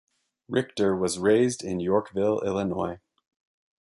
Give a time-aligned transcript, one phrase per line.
[0.49, 2.97] Richter was raised in Yorkville, Illinois.